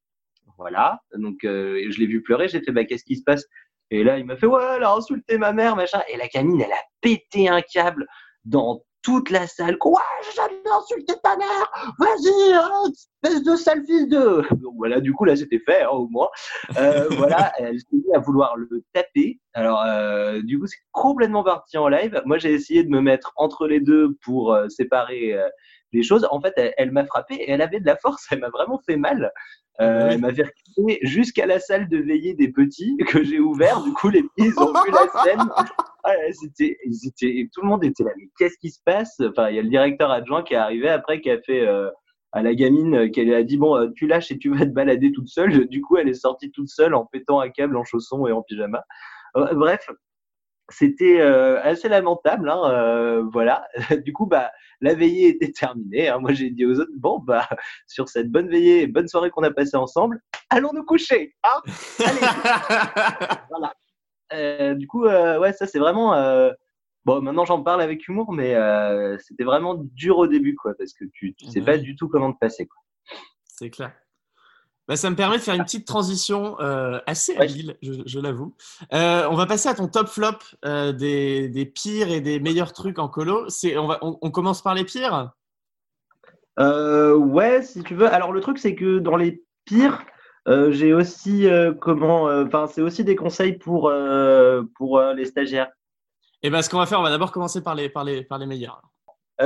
[0.58, 1.00] Voilà.
[1.14, 2.48] Donc, euh, je l'ai vu pleurer.
[2.48, 3.44] J'ai fait, bah, qu'est-ce qui se passe?
[3.90, 6.00] Et là, il m'a fait, ouais, elle a insulté ma mère, machin.
[6.12, 8.06] Et la gamine, elle a pété un câble
[8.44, 9.78] dans toute la salle.
[9.78, 10.00] Quoi
[10.34, 12.70] jamais insulté ta mère Vas-y, hein,
[13.22, 14.42] espèce de sale fils de.
[14.56, 16.28] Donc voilà, du coup, là, c'était fait, hein, au moins.
[16.76, 19.40] Euh, voilà, elle s'est mise à vouloir le taper.
[19.54, 22.20] Alors, euh, du coup, c'est complètement parti en live.
[22.24, 25.48] Moi, j'ai essayé de me mettre entre les deux pour euh, séparer euh,
[25.92, 26.26] les choses.
[26.31, 28.26] En fait, elle, elle m'a frappé et elle avait de la force.
[28.31, 29.33] Elle m'a vraiment fait mal.
[29.81, 30.14] Euh, Oui.
[30.14, 33.83] Elle m'a fait reculer jusqu'à la salle de veillée des petits que j'ai ouvert.
[33.83, 35.40] Du coup, les petits, ils ont vu la scène.
[36.03, 36.79] Ah, c'était,
[37.53, 38.11] tout le monde était là.
[38.16, 39.20] Mais qu'est-ce qui se passe?
[39.20, 41.90] Enfin, il y a le directeur adjoint qui est arrivé après, qui a fait euh,
[42.33, 44.70] à la gamine, euh, qu'elle a dit bon, euh, tu lâches et tu vas te
[44.70, 45.66] balader toute seule.
[45.66, 48.42] Du coup, elle est sortie toute seule en pétant un câble, en chaussons et en
[48.42, 48.85] pyjama.
[49.37, 49.88] Euh, bref,
[50.70, 52.48] c'était euh, assez lamentable.
[52.48, 53.66] Hein, euh, voilà.
[54.04, 56.09] Du coup, bah, la veillée était terminée.
[56.09, 56.18] Hein.
[56.18, 57.48] Moi, j'ai dit aux autres bon, bah,
[57.87, 61.35] sur cette bonne veillée, et bonne soirée qu'on a passée ensemble, allons nous coucher.
[61.44, 61.61] Hein
[62.04, 62.20] Allez.
[63.50, 63.74] voilà.
[64.33, 66.14] Euh, du coup, ouais, ça c'est vraiment.
[67.06, 68.54] Bon, maintenant j'en parle avec humour, mais
[69.18, 71.64] c'était vraiment dur au début, quoi, parce que tu, tu sais Ouais.
[71.66, 72.66] pas du tout comment te passer.
[72.66, 72.80] Quoi.
[73.46, 73.92] C'est clair.
[74.90, 78.57] Bah, ça me permet de faire une petite transition euh, assez habile, je, je l'avoue.
[78.92, 82.72] Euh, on va passer à ton top flop euh, des, des pires et des meilleurs
[82.72, 83.48] trucs en colo.
[83.48, 85.31] C'est, on, va, on, on commence par les pires?
[86.59, 88.12] Ouais, si tu veux.
[88.12, 90.05] Alors le truc, c'est que dans les pires,
[90.48, 91.46] j'ai aussi
[91.81, 92.24] comment.
[92.24, 93.92] Enfin, c'est aussi des conseils pour
[94.74, 95.70] pour les stagiaires.
[96.42, 98.38] Et ben, ce qu'on va faire, on va d'abord commencer par les, par les, par
[98.38, 98.83] les meilleurs.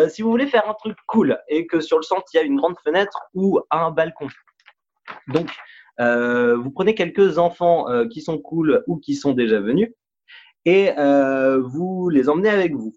[0.09, 2.43] Si vous voulez faire un truc cool et que sur le centre il y a
[2.45, 4.29] une grande fenêtre ou un balcon,
[5.29, 5.51] donc
[6.01, 9.91] euh, vous prenez quelques enfants euh, qui sont cool ou qui sont déjà venus
[10.65, 12.95] et euh, vous les emmenez avec vous.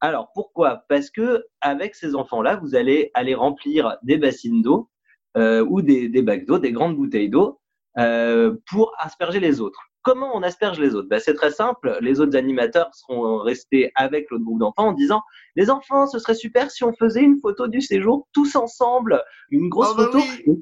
[0.00, 0.84] Alors pourquoi?
[0.88, 4.90] Parce que avec ces enfants-là, vous allez aller remplir des bassines d'eau
[5.36, 7.60] ou des, des bacs d'eau, des grandes bouteilles d'eau
[8.66, 9.80] pour asperger les autres.
[10.02, 11.08] Comment on asperge les autres?
[11.08, 11.96] Ben, C'est très simple.
[12.02, 15.22] Les autres animateurs seront restés avec l'autre groupe d'enfants en disant
[15.56, 19.70] les enfants, ce serait super si on faisait une photo du séjour tous ensemble, une
[19.70, 20.18] grosse Oh bah photo.
[20.18, 20.54] oui.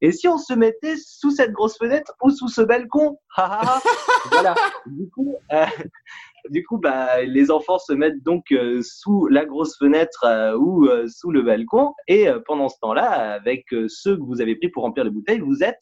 [0.00, 3.18] Et si on se mettait sous cette grosse fenêtre ou sous ce balcon?
[4.30, 4.54] Voilà.
[4.86, 5.64] Du coup, euh,
[6.50, 10.86] du coup bah, les enfants se mettent donc euh, sous la grosse fenêtre euh, ou
[10.86, 11.94] euh, sous le balcon.
[12.06, 15.10] Et euh, pendant ce temps-là, avec euh, ceux que vous avez pris pour remplir les
[15.10, 15.80] bouteilles, vous êtes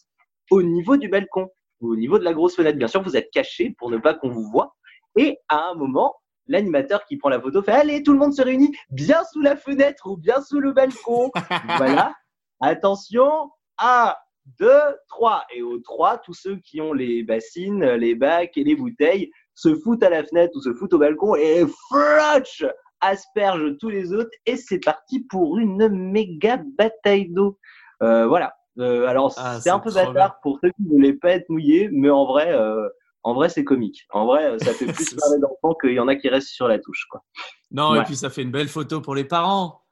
[0.50, 1.48] au niveau du balcon,
[1.80, 2.78] ou au niveau de la grosse fenêtre.
[2.78, 4.74] Bien sûr, vous êtes caché pour ne pas qu'on vous voit.
[5.16, 6.14] Et à un moment,
[6.46, 9.56] l'animateur qui prend la photo fait Allez, tout le monde se réunit bien sous la
[9.56, 11.30] fenêtre ou bien sous le balcon.
[11.78, 12.14] voilà.
[12.60, 14.14] Attention, 1,
[14.58, 14.70] 2,
[15.08, 15.46] 3.
[15.54, 19.74] Et au 3, tous ceux qui ont les bassines, les bacs et les bouteilles se
[19.74, 22.64] foutent à la fenêtre ou se foutent au balcon et flotch
[23.00, 24.30] aspergent tous les autres.
[24.44, 27.58] Et c'est parti pour une méga bataille d'eau.
[28.02, 28.54] Euh, voilà.
[28.78, 31.88] Euh, alors, Ah, c'est un peu bâtard pour ceux qui ne voulaient pas être mouillés,
[31.90, 32.88] mais en vrai, euh,
[33.22, 34.06] en vrai, c'est comique.
[34.10, 36.78] En vrai, ça fait plus parler d'enfants qu'il y en a qui restent sur la
[36.78, 37.06] touche.
[37.10, 37.24] Quoi.
[37.70, 39.82] Non, et puis ça fait une belle photo pour les parents.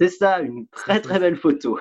[0.00, 1.78] C'est ça, une très très belle photo.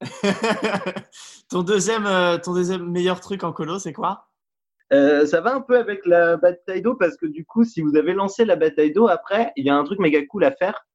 [1.50, 4.28] ton, deuxième, euh, ton deuxième meilleur truc en colo, c'est quoi?
[4.92, 7.96] Euh, ça va un peu avec la bataille d'eau parce que du coup, si vous
[7.96, 10.86] avez lancé la bataille d'eau, après, il y a un truc méga cool à faire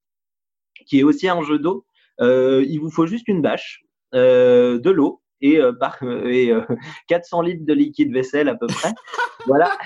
[0.88, 1.86] qui est aussi un jeu d'eau.
[2.22, 3.82] Euh, il vous faut juste une bâche,
[4.16, 6.62] euh, de l'eau et, euh, par, et euh,
[7.08, 8.92] 400 litres de liquide vaisselle à peu près.
[9.46, 9.78] voilà.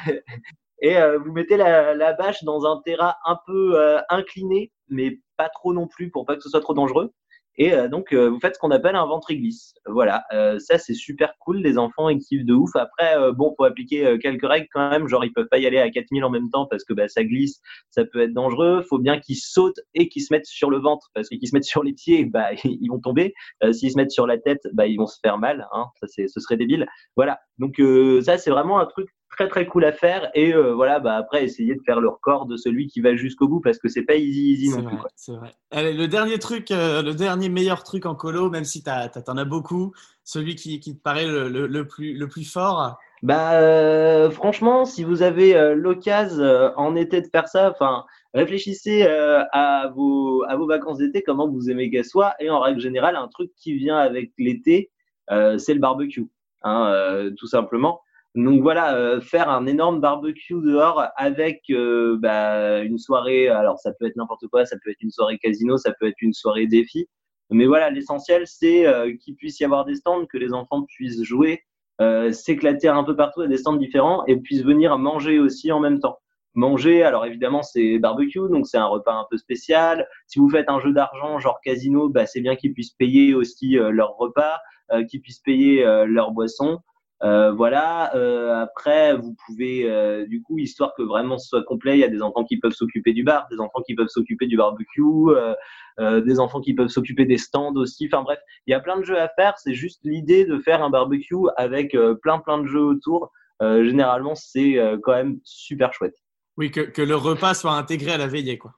[0.81, 5.73] Et vous mettez la, la bâche dans un terrain un peu incliné, mais pas trop
[5.73, 7.13] non plus pour pas que ce soit trop dangereux.
[7.57, 9.73] Et euh, donc, euh, vous faites ce qu'on appelle un ventre-glisse.
[9.85, 11.57] Voilà, euh, ça c'est super cool.
[11.57, 12.75] Les enfants ils de ouf.
[12.75, 15.07] Après, euh, bon, faut appliquer euh, quelques règles quand même.
[15.07, 17.23] Genre, ils peuvent pas y aller à 4000 en même temps parce que bah, ça
[17.23, 18.81] glisse, ça peut être dangereux.
[18.89, 21.65] Faut bien qu'ils sautent et qu'ils se mettent sur le ventre parce qu'ils se mettent
[21.65, 23.33] sur les pieds, bah ils vont tomber.
[23.63, 25.67] Euh, S'ils se mettent sur la tête, bah ils vont se faire mal.
[25.73, 25.85] Hein.
[25.99, 26.87] Ça c'est, ce serait débile.
[27.15, 27.39] Voilà.
[27.59, 27.79] Donc
[28.23, 31.43] ça c'est vraiment un truc très très cool à faire et euh, voilà bah après
[31.43, 34.15] essayer de faire le record de celui qui va jusqu'au bout parce que c'est pas
[34.15, 35.51] easy easy non plus vrai, c'est vrai.
[35.71, 39.37] Allez, le dernier truc, euh, le dernier meilleur truc en colo, même si t'as- t'en
[39.37, 39.91] as beaucoup,
[40.23, 42.97] celui qui, qui te paraît le, le- le plus, le plus fort?
[43.23, 49.91] Bah euh, franchement, si vous avez l'occasion en été de faire ça, enfin réfléchissez à
[49.95, 53.29] vos à vos vacances d'été, comment vous aimez qu'elles soient, et en règle générale, un
[53.29, 54.91] truc qui vient avec l'été,
[55.29, 56.27] c'est le barbecue,
[56.63, 58.01] hein, tout simplement.
[58.35, 63.91] Donc voilà, euh, faire un énorme barbecue dehors avec euh, bah, une soirée, alors ça
[63.93, 66.65] peut être n'importe quoi, ça peut être une soirée casino, ça peut être une soirée
[66.65, 67.07] défi,
[67.51, 71.21] mais voilà, l'essentiel c'est euh, qu'il puisse y avoir des stands, que les enfants puissent
[71.23, 71.61] jouer
[72.01, 75.79] euh, s'éclater un peu partout à des stands différents et puissent venir manger aussi en
[75.79, 76.17] même temps.
[76.55, 80.07] Manger, alors évidemment c'est barbecue, donc c'est un repas un peu spécial.
[80.27, 83.77] Si vous faites un jeu d'argent genre casino, bah, c'est bien qu'ils puissent payer aussi
[83.77, 84.59] euh, leur repas,
[84.91, 86.79] euh, qu'ils puissent payer leur boisson.
[87.23, 88.15] Euh, voilà.
[88.15, 92.03] Euh, après, vous pouvez, euh, du coup, histoire que vraiment ce soit complet, il y
[92.03, 95.01] a des enfants qui peuvent s'occuper du bar, des enfants qui peuvent s'occuper du barbecue,
[95.01, 95.53] euh,
[95.99, 98.09] euh, des enfants qui peuvent s'occuper des stands aussi.
[98.11, 99.57] Enfin bref, il y a plein de jeux à faire.
[99.57, 103.31] C'est juste l'idée de faire un barbecue avec plein plein de jeux autour.
[103.61, 106.15] Euh, généralement, c'est euh, quand même super chouette.
[106.57, 108.73] Oui, que, que le repas soit intégré à la veillée, quoi.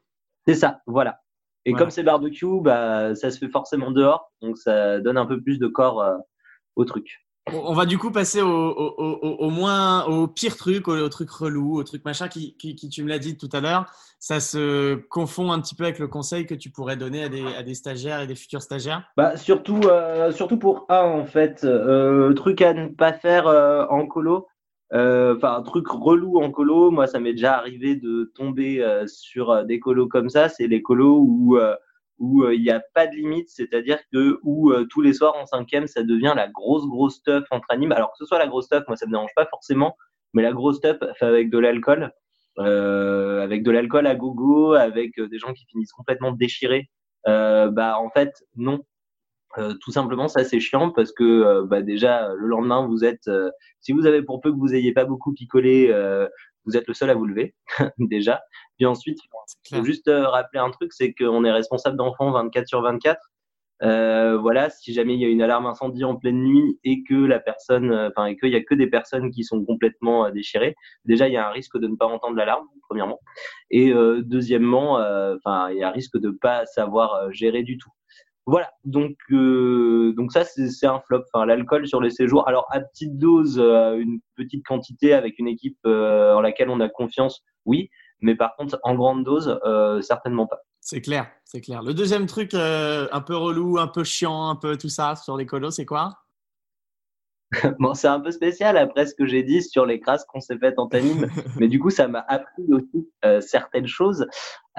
[0.47, 1.21] C'est ça, voilà.
[1.65, 1.85] Et Voilà.
[1.85, 5.57] comme c'est barbecue, bah, ça se fait forcément dehors, donc ça donne un peu plus
[5.57, 6.15] de corps euh,
[6.75, 7.24] au truc.
[7.53, 12.03] On va du coup passer au, moins, au pire truc, au, truc relou, au truc
[12.03, 13.85] machin qui, tu me l'as dit tout à l'heure.
[14.19, 17.75] Ça se confond un petit peu avec le conseil que tu pourrais donner à des,
[17.75, 19.03] stagiaires et des futurs stagiaires?
[19.15, 23.85] Bah, surtout, euh, surtout pour un, en fait, euh, truc à ne pas faire euh,
[23.91, 24.47] en colo.
[24.91, 26.89] Enfin, truc relou en colo.
[26.89, 30.49] Moi, ça m'est déjà arrivé de tomber sur des colos comme ça.
[30.49, 31.59] C'est les colos où
[32.19, 35.35] où euh, il n'y a pas de limite, c'est-à-dire que où euh, tous les soirs
[35.35, 37.91] en cinquième, ça devient la grosse grosse stuff entre animes.
[37.91, 39.95] Alors que ce soit la grosse stuff, moi ça me dérange pas forcément,
[40.33, 42.11] mais la grosse stuff avec de l'alcool,
[42.59, 46.89] euh, avec de l'alcool à gogo, avec euh, des gens qui finissent complètement déchirés.
[47.27, 48.79] Euh, bah en fait non,
[49.57, 53.29] euh, tout simplement, ça c'est chiant parce que bah, déjà le lendemain vous êtes,
[53.81, 55.91] si vous avez pour peu que vous ayez pas beaucoup picolé,
[56.65, 57.55] vous êtes le seul à vous lever
[57.97, 58.41] déjà.
[58.77, 59.19] Puis ensuite,
[59.71, 63.19] il faut juste euh, rappeler un truc, c'est qu'on est responsable d'enfants 24 sur 24.
[63.83, 67.13] Euh, voilà, si jamais il y a une alarme incendie en pleine nuit et que
[67.13, 70.31] la personne, euh, enfin, et qu'il y a que des personnes qui sont complètement euh,
[70.31, 73.19] déchirées, déjà il y a un risque de ne pas entendre l'alarme, premièrement,
[73.71, 77.77] et euh, deuxièmement, euh, enfin, il y a un risque de pas savoir gérer du
[77.77, 77.89] tout.
[78.47, 81.23] Voilà, donc euh, donc ça c'est un flop.
[81.33, 85.47] Enfin, l'alcool sur les séjours, alors à petite dose, euh, une petite quantité avec une
[85.47, 87.89] équipe euh, en laquelle on a confiance, oui,
[88.21, 89.59] mais par contre en grande dose,
[90.01, 90.59] certainement pas.
[90.79, 91.81] C'est clair, c'est clair.
[91.81, 95.47] Le deuxième truc un peu relou, un peu chiant, un peu tout ça sur les
[95.47, 96.25] colos, c'est quoi?
[97.79, 100.57] Bon, c'est un peu spécial après ce que j'ai dit sur les crasses qu'on s'est
[100.57, 101.27] faites en tanime,
[101.59, 104.27] mais du coup, ça m'a appris aussi euh, certaines choses.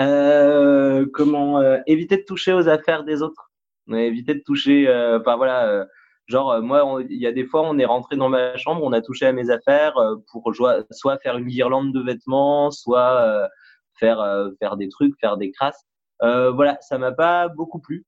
[0.00, 3.50] Euh, comment euh, éviter de toucher aux affaires des autres,
[3.88, 4.88] Ouais, éviter de toucher.
[4.88, 5.84] euh, Enfin voilà, euh,
[6.26, 8.82] genre euh, moi, on- il y a des fois, on est rentré dans ma chambre,
[8.84, 9.94] on a touché à mes affaires
[10.32, 10.52] pour
[10.90, 13.48] soit faire une guirlande de vêtements, soit
[13.98, 14.20] faire
[14.58, 15.84] faire des trucs, faire des crasses.
[16.22, 18.04] Euh, voilà, ça m'a pas beaucoup plu.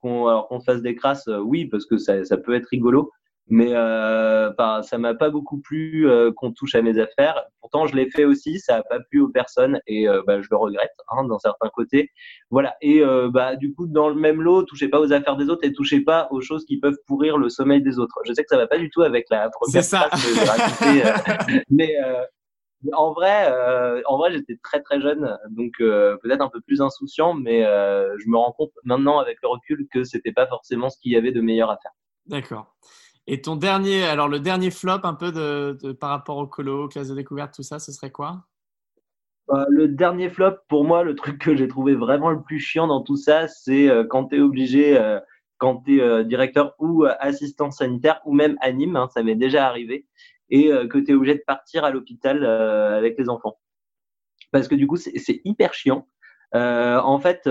[0.00, 3.10] Qu'on alors qu'on fasse des crasses, oui, parce que ça, ça peut être rigolo
[3.50, 7.44] mais euh, ça m'a pas beaucoup plu euh, qu'on touche à mes affaires.
[7.60, 10.48] Pourtant, je l'ai fait aussi, ça a pas plu aux personnes et euh, bah, je
[10.50, 12.10] le regrette hein, dans certains côtés.
[12.50, 12.76] Voilà.
[12.80, 15.64] Et euh, bah du coup, dans le même lot, touchez pas aux affaires des autres
[15.64, 18.18] et touchez pas aux choses qui peuvent pourrir le sommeil des autres.
[18.24, 20.08] Je sais que ça va pas du tout avec la première C'est ça.
[20.10, 22.24] que j'ai racontée, euh, mais euh,
[22.92, 26.80] en vrai, euh, en vrai, j'étais très très jeune, donc euh, peut-être un peu plus
[26.80, 30.88] insouciant, mais euh, je me rends compte maintenant avec le recul que c'était pas forcément
[30.88, 31.92] ce qu'il y avait de meilleur à faire.
[32.26, 32.74] D'accord.
[33.26, 37.08] Et ton dernier, alors le dernier flop un peu de, par rapport au colo, classe
[37.08, 38.46] de découverte, tout ça, ce serait quoi?
[39.50, 42.86] Euh, le dernier flop, pour moi, le truc que j'ai trouvé vraiment le plus chiant
[42.86, 45.18] dans tout ça, c'est euh, quand tu es obligé, euh,
[45.58, 50.06] quand tu es directeur ou assistant sanitaire ou même anime, hein, ça m'est déjà arrivé,
[50.48, 53.58] et que tu es obligé de partir à l'hôpital avec les enfants.
[54.52, 56.08] Parce que du coup, c'est hyper chiant.
[56.54, 57.42] En fait,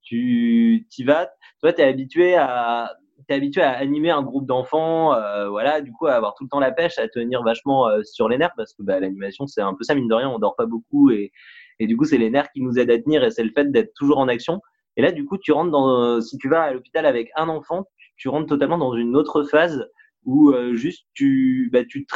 [0.00, 1.28] tu y vas,
[1.60, 5.92] toi, tu es habitué à t'es habitué à animer un groupe d'enfants, euh, voilà, du
[5.92, 8.54] coup, à avoir tout le temps la pêche, à tenir vachement euh, sur les nerfs,
[8.56, 11.10] parce que bah, l'animation, c'est un peu ça, mine de rien, on dort pas beaucoup,
[11.10, 11.32] et,
[11.78, 13.70] et du coup, c'est les nerfs qui nous aident à tenir, et c'est le fait
[13.70, 14.60] d'être toujours en action.
[14.96, 17.84] Et là, du coup, tu rentres dans, si tu vas à l'hôpital avec un enfant,
[18.16, 19.86] tu, rentres totalement dans une autre phase
[20.24, 22.14] où euh, juste tu, bah, tu te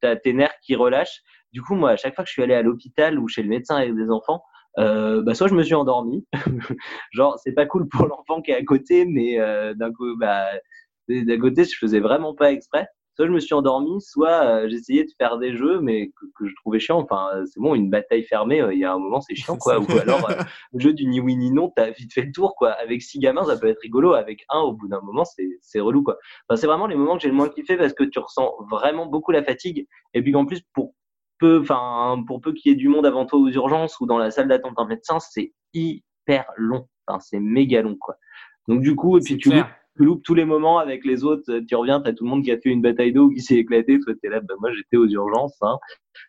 [0.00, 1.22] t'as tes nerfs qui relâchent.
[1.52, 3.48] Du coup, moi, à chaque fois que je suis allé à l'hôpital ou chez le
[3.48, 4.42] médecin avec des enfants,
[4.78, 6.26] euh, bah, soit je me suis endormi,
[7.12, 10.46] genre c'est pas cool pour l'enfant qui est à côté, mais euh, d'un coup, bah,
[11.08, 12.88] d'un côté, je faisais vraiment pas exprès
[13.18, 16.54] soit je me suis endormi, soit euh, j'essayais de faire des jeux, mais que, je
[16.54, 17.00] trouvais chiant.
[17.00, 19.56] Enfin, euh, c'est bon, une bataille fermée, euh, il y a un moment, c'est chiant,
[19.56, 19.78] quoi.
[19.80, 20.28] Ou alors,
[20.72, 22.70] le jeu du ni oui ni non, t'as vite fait le tour, quoi.
[22.70, 24.12] Avec six gamins, ça peut être rigolo.
[24.12, 26.16] Avec un, au bout d'un moment, c'est relou, quoi.
[26.48, 29.06] Enfin, c'est vraiment les moments que j'ai le moins kiffé parce que tu ressens vraiment
[29.06, 29.88] beaucoup la fatigue.
[30.14, 30.94] Et puis qu'en plus, pour
[31.38, 34.18] peu, enfin, pour peu qu'il y ait du monde avant toi aux urgences ou dans
[34.18, 36.86] la salle d'attente d'un médecin, c'est hyper long.
[37.06, 38.16] Enfin, c'est méga long, quoi.
[38.66, 39.50] Donc, du coup, et puis tu
[39.98, 41.60] tu loupes tous les moments avec les autres.
[41.66, 43.56] Tu reviens, tu as tout le monde qui a fait une bataille d'eau, qui s'est
[43.56, 43.98] éclaté.
[43.98, 45.56] Toi, t'es là, bah, moi, j'étais aux urgences.
[45.60, 45.76] Hein.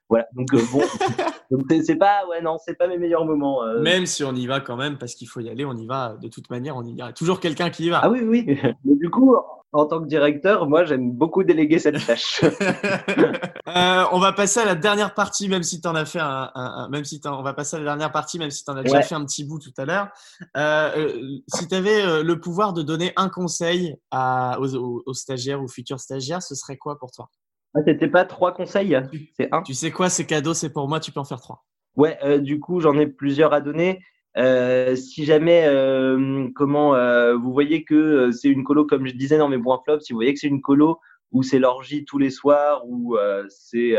[0.10, 0.26] Voilà.
[0.34, 0.82] Donc, euh, bon,
[1.84, 3.64] c'est pas, ouais, non, c'est pas mes meilleurs moments.
[3.64, 3.80] Euh.
[3.82, 6.18] Même si on y va quand même, parce qu'il faut y aller, on y va.
[6.20, 8.00] De toute manière, on y a toujours quelqu'un qui y va.
[8.02, 8.44] Ah oui, oui.
[8.84, 9.36] Mais du coup,
[9.72, 12.42] en tant que directeur, moi, j'aime beaucoup déléguer cette tâche.
[12.44, 16.50] euh, on va passer à la dernière partie, même si tu en as fait un,
[16.56, 18.84] un, même si on va passer à la dernière partie, même si tu en as
[18.84, 20.10] déjà fait un petit bout tout à l'heure.
[20.58, 25.14] Euh, euh si tu avais euh, le pouvoir de donner un conseil à, aux, aux,
[25.14, 27.30] stagiaires ou futurs stagiaires, ce serait quoi pour toi?
[27.76, 28.98] Ah, C'était pas trois conseils,
[29.38, 29.62] c'est un?
[29.62, 31.64] Tu sais quoi, c'est cadeau, c'est pour moi, tu peux en faire trois.
[31.96, 34.00] Ouais, euh, du coup, j'en ai plusieurs à donner.
[34.38, 39.38] Euh, si jamais, euh, comment, euh, vous voyez que c'est une colo, comme je disais
[39.38, 41.00] dans mes points flops, si vous voyez que c'est une colo
[41.32, 43.18] où c'est l'orgie tous les soirs, où
[43.50, 43.96] c'est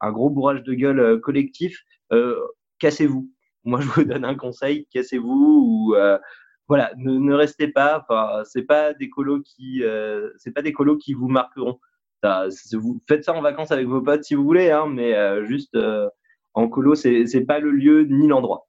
[0.00, 1.82] un gros bourrage de gueule collectif,
[2.78, 3.30] cassez-vous.
[3.64, 5.94] Moi, je vous donne un conseil, cassez-vous ou
[6.68, 8.02] voilà, ne, ne, restez pas.
[8.08, 9.82] Enfin, c'est pas des colos qui,
[10.38, 11.80] c'est pas des colos qui vous marqueront.
[12.22, 15.76] Ça, vous faites ça en vacances avec vos potes si vous voulez, hein, mais juste
[16.54, 18.66] en colo, c'est pas le lieu ni l'endroit.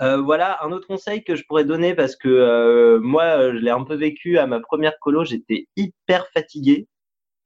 [0.00, 3.70] Euh, voilà, un autre conseil que je pourrais donner parce que euh, moi, je l'ai
[3.70, 6.86] un peu vécu à ma première colo, j'étais hyper fatigué.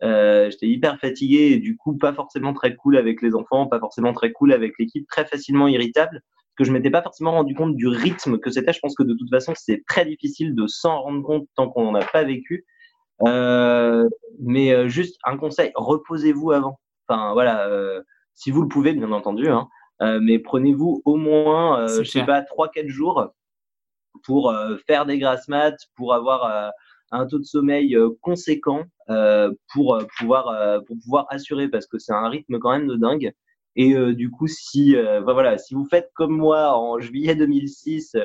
[0.02, 3.78] Euh, j'étais hyper fatigué et du coup pas forcément très cool avec les enfants, pas
[3.78, 7.54] forcément très cool avec l'équipe, très facilement irritable parce que je m'étais pas forcément rendu
[7.54, 8.72] compte du rythme que c'était.
[8.72, 11.84] Je pense que de toute façon c'est très difficile de s'en rendre compte tant qu'on
[11.84, 12.66] n'en a pas vécu.
[13.26, 14.08] Euh,
[14.40, 16.80] mais euh, juste un conseil, reposez-vous avant.
[17.08, 18.02] Enfin voilà, euh,
[18.34, 19.48] si vous le pouvez bien entendu.
[19.48, 19.81] Hein, euh,
[20.20, 23.32] mais prenez-vous au moins, euh, je sais pas, 3-4 jours
[24.24, 26.72] pour euh, faire des grasses maths, pour avoir
[27.10, 28.84] un taux de sommeil conséquent
[29.72, 33.32] pour pouvoir pour pouvoir assurer parce que c'est un rythme quand même de dingue.
[33.76, 38.16] Et du coup si voilà si vous faites comme moi en juillet 2006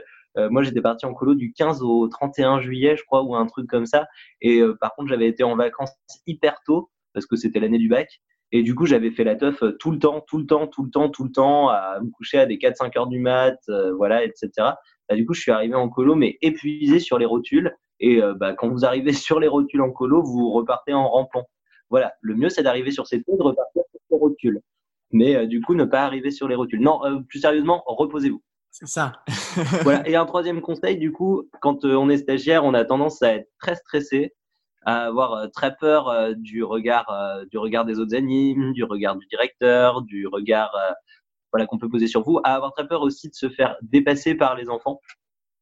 [0.50, 3.68] moi j'étais parti en colo du 15 au 31 juillet je crois ou un truc
[3.68, 4.08] comme ça.
[4.42, 5.92] Et par contre j'avais été en vacances
[6.26, 9.62] hyper tôt parce que c'était l'année du bac et du coup, j'avais fait la teuf
[9.62, 12.10] euh, tout le temps, tout le temps, tout le temps, tout le temps, à me
[12.10, 14.50] coucher à des 4-5 heures du mat, euh, voilà, etc.
[14.58, 17.76] Bah, du coup, je suis arrivé en colo, mais épuisé sur les rotules.
[18.00, 21.46] Et euh, bah, quand vous arrivez sur les rotules en colo, vous repartez en rampant.
[21.90, 24.62] Voilà, le mieux, c'est d'arriver sur ces ponts, de repartir sur les rotules.
[25.12, 26.82] Mais du coup, ne pas arriver sur les rotules.
[26.82, 28.44] Non, plus sérieusement, reposez-vous.
[28.72, 29.14] C'est ça.
[29.84, 30.08] voilà.
[30.08, 33.48] Et un troisième conseil, du coup, quand on est stagiaire, on a tendance à être
[33.58, 34.34] très stressé
[34.86, 38.84] à avoir euh, très peur euh, du regard euh, du regard des autres animes, du
[38.84, 40.72] regard du directeur, du regard
[41.52, 44.36] voilà qu'on peut poser sur vous, à avoir très peur aussi de se faire dépasser
[44.36, 45.00] par les enfants.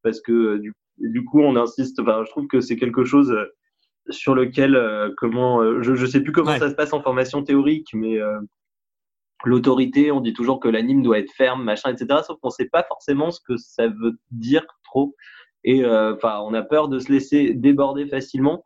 [0.03, 3.35] Parce que du, du coup on insiste enfin je trouve que c'est quelque chose
[4.09, 4.79] sur lequel
[5.17, 8.19] comment je je sais plus comment ça se passe en formation théorique mais
[9.43, 12.83] l'autorité on dit toujours que l'anime doit être ferme machin etc sauf qu'on sait pas
[12.83, 15.15] forcément ce que ça veut dire trop.
[15.63, 18.63] Et enfin on a peur de se laisser déborder facilement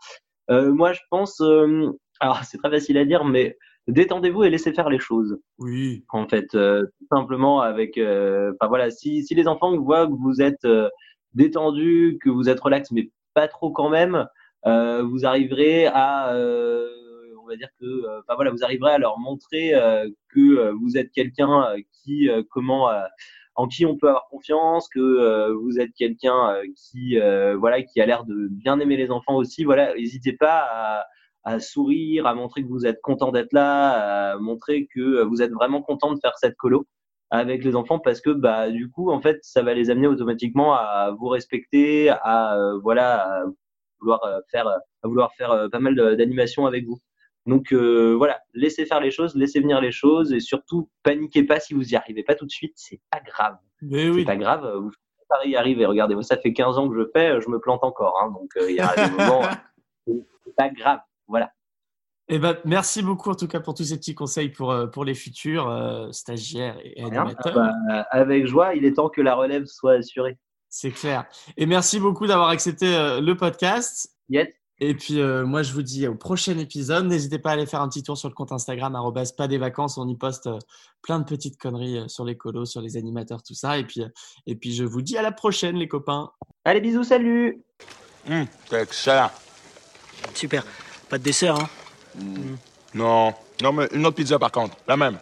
[0.50, 3.58] euh, moi, je pense, euh, alors c'est très facile à dire, mais
[3.88, 5.40] détendez-vous et laissez faire les choses.
[5.58, 6.04] Oui.
[6.10, 10.42] En fait, euh, tout simplement avec, enfin voilà, si, si les enfants voient que vous
[10.42, 10.68] êtes
[11.34, 14.28] détendu, que vous êtes relax, mais pas trop quand même,
[14.66, 19.72] vous arriverez à, on va dire que, enfin voilà, vous arriverez à leur montrer
[20.30, 22.90] que vous êtes quelqu'un qui, comment
[23.60, 27.84] en qui on peut avoir confiance, que euh, vous êtes quelqu'un euh, qui euh, voilà
[27.84, 29.65] qui a l'air de bien aimer les enfants aussi.
[29.65, 31.06] Voilà, n'hésitez pas à,
[31.43, 35.52] à, sourire, à montrer que vous êtes content d'être là, à montrer que vous êtes
[35.52, 36.86] vraiment content de faire cette colo
[37.32, 40.74] avec les enfants parce que bah du coup en fait ça va les amener automatiquement
[40.76, 43.45] à vous respecter, à voilà à
[44.00, 47.00] vouloir faire à vouloir faire pas mal d'animations avec vous.
[47.45, 51.60] Donc euh, voilà, laissez faire les choses, laissez venir les choses et surtout paniquez pas
[51.60, 53.56] si vous y arrivez pas tout de suite, c'est pas grave.
[53.82, 54.21] Mais oui.
[54.21, 54.92] C'est pas grave, vous
[55.46, 55.85] y arriver.
[55.85, 58.52] Regardez, moi ça fait 15 ans que je fais, je me plante encore, hein, donc
[58.58, 59.42] euh, il y a des moments,
[60.08, 61.52] c'est pas grave, voilà.
[62.31, 65.04] Eh ben, merci beaucoup en tout cas pour tous ces petits conseils pour, euh, pour
[65.04, 67.56] les futurs stagiaires et animateurs.
[67.56, 70.37] Bah, avec joie, il est temps que la relève soit assurée.
[70.69, 71.25] C'est clair.
[71.58, 74.15] Et merci beaucoup d'avoir accepté euh, le podcast.
[74.29, 74.48] Yes.
[74.82, 77.06] Et puis, euh, moi, je vous dis au prochain épisode.
[77.06, 79.58] N'hésitez pas à aller faire un petit tour sur le compte Instagram, arrobas pas des
[79.58, 79.98] vacances.
[79.98, 80.58] On y poste euh,
[81.02, 83.77] plein de petites conneries euh, sur les colos, sur les animateurs, tout ça.
[83.77, 84.04] Et puis,
[84.48, 86.32] et puis, je vous dis à la prochaine, les copains.
[86.63, 87.62] Allez, bisous, salut
[88.30, 89.32] Hum, c'est excellent.
[90.34, 90.65] Super.
[91.10, 91.69] Pas de dessert, hein
[92.94, 95.17] Non, non, mais une autre pizza par contre, la même.